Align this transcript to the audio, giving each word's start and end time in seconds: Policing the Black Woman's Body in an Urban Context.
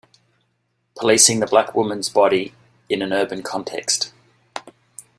Policing 0.97 1.41
the 1.41 1.45
Black 1.45 1.75
Woman's 1.75 2.09
Body 2.09 2.55
in 2.89 3.03
an 3.03 3.13
Urban 3.13 3.43
Context. 3.43 4.11